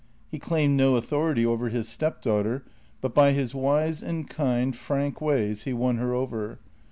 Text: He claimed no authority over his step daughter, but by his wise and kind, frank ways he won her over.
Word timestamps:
He 0.31 0.39
claimed 0.39 0.77
no 0.77 0.95
authority 0.95 1.45
over 1.45 1.69
his 1.69 1.87
step 1.87 2.23
daughter, 2.23 2.63
but 3.01 3.13
by 3.13 3.33
his 3.33 3.53
wise 3.53 4.01
and 4.01 4.27
kind, 4.27 4.75
frank 4.75 5.21
ways 5.21 5.61
he 5.65 5.73
won 5.73 5.97
her 5.97 6.11
over. 6.15 6.57